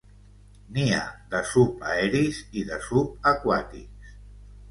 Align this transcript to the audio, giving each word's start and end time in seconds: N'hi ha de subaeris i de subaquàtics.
N'hi 0.77 0.85
ha 0.93 1.01
de 1.33 1.41
subaeris 1.49 2.41
i 2.61 2.65
de 2.71 2.79
subaquàtics. 2.87 4.17